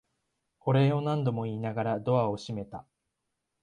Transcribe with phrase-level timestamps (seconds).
[0.61, 2.87] お礼を何度も言いながらドアを閉めた。